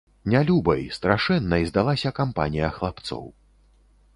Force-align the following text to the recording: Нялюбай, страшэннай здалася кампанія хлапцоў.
Нялюбай, 0.33 0.81
страшэннай 0.95 1.67
здалася 1.71 2.13
кампанія 2.21 2.73
хлапцоў. 2.79 3.25